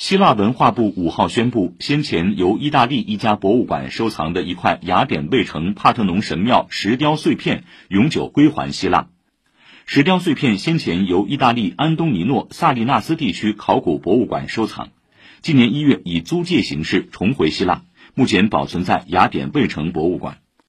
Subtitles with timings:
[0.00, 9.08] 希腊文化部五号宣布先前由意大利一家博物馆收藏的一块雅典卫城帕特农神庙石雕碎片永久归还希腊。
[9.84, 14.88] 石雕碎片先前由意大利安东尼诺萨利纳斯地区考古博物馆收藏
[15.42, 17.82] 今年一月以租借形式重回希腊
[18.14, 20.38] 目前保存在雅典卫城博物馆。